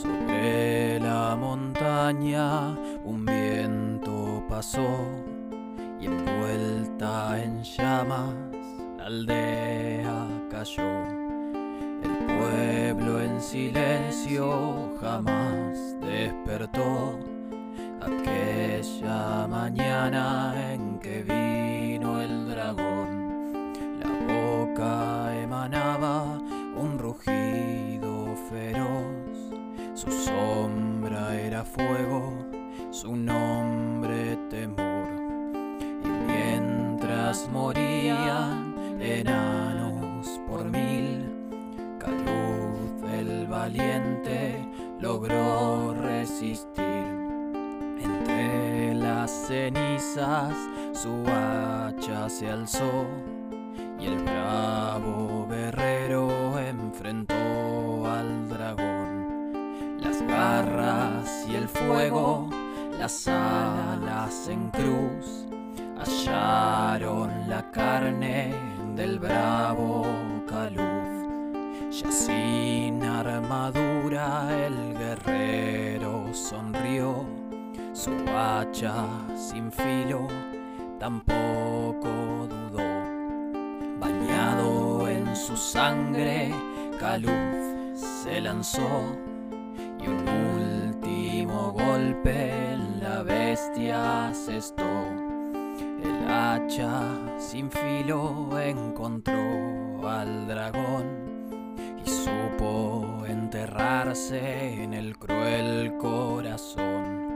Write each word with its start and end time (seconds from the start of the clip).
Sobre 0.00 0.98
la 0.98 1.36
montaña 1.36 2.70
un 3.04 3.26
viento 3.26 4.42
pasó 4.48 5.06
y 6.00 6.06
envuelta 6.06 7.42
en 7.42 7.62
llamas 7.62 8.34
la 8.96 9.04
aldea 9.04 10.26
cayó. 10.50 10.90
El 12.02 12.16
pueblo 12.38 13.20
en 13.20 13.42
silencio 13.42 14.96
jamás 15.02 15.76
despertó 16.00 17.18
aquella 18.00 19.46
mañana 19.48 20.54
en 20.72 20.98
que 20.98 21.22
vi 21.24 21.59
su 30.00 30.10
sombra 30.10 31.38
era 31.38 31.62
fuego, 31.62 32.32
su 32.90 33.14
nombre 33.14 34.38
temor. 34.48 35.10
Y 36.02 36.08
mientras 36.08 37.46
morían 37.52 38.74
enanos 38.98 40.40
por 40.48 40.64
mil, 40.64 41.30
Calud 41.98 43.10
el 43.12 43.46
valiente 43.46 44.66
logró 45.00 45.92
resistir. 45.92 47.04
Entre 48.02 48.94
las 48.94 49.30
cenizas 49.30 50.54
su 50.94 51.26
hacha 51.26 52.30
se 52.30 52.50
alzó 52.50 53.04
y 61.50 61.56
el 61.56 61.68
fuego, 61.68 62.48
las 62.98 63.26
alas 63.26 64.48
en 64.48 64.70
cruz, 64.70 65.46
hallaron 65.98 67.48
la 67.48 67.70
carne 67.70 68.54
del 68.94 69.18
bravo 69.18 70.06
caluz. 70.48 71.10
Ya 71.90 72.12
sin 72.12 73.02
armadura 73.02 74.48
el 74.66 74.94
guerrero 74.96 76.32
sonrió, 76.32 77.26
su 77.92 78.12
hacha 78.36 79.06
sin 79.36 79.72
filo 79.72 80.28
tampoco 80.98 82.48
dudó 82.48 83.20
bañado 83.98 85.08
en 85.08 85.34
su 85.34 85.56
sangre, 85.56 86.54
Caluz 86.98 87.98
se 87.98 88.40
lanzó 88.40 89.16
y 89.98 90.08
un 90.08 90.39
golpe 91.72 92.76
la 93.00 93.22
bestia 93.22 94.28
asestó. 94.28 94.84
El 96.02 96.28
hacha 96.28 97.02
sin 97.38 97.70
filo 97.70 98.58
encontró 98.60 100.08
al 100.08 100.46
dragón 100.46 101.06
y 102.04 102.08
supo 102.08 103.24
enterrarse 103.26 104.82
en 104.82 104.94
el 104.94 105.16
cruel 105.18 105.96
corazón, 105.98 107.28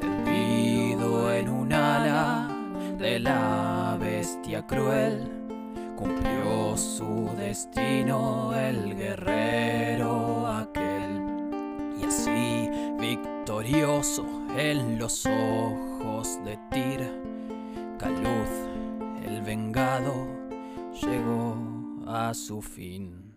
tendido 0.00 1.32
en 1.32 1.48
un 1.48 1.72
ala 1.72 2.48
de 2.98 3.18
la 3.18 3.96
bestia 4.00 4.66
cruel 4.66 5.38
cumplió 5.98 6.76
su 6.76 7.28
destino 7.36 8.54
el 8.54 8.96
guerrero 8.96 10.46
aquel. 10.46 11.22
Y 12.00 12.04
así, 12.04 12.57
victorioso 13.48 14.26
en 14.58 14.98
los 14.98 15.24
ojos 15.24 16.38
de 16.44 16.58
Tyr, 16.70 17.00
Caluz, 17.98 18.50
el 19.24 19.40
vengado, 19.40 20.26
llegó 21.00 21.56
a 22.06 22.34
su 22.34 22.60
fin. 22.60 23.27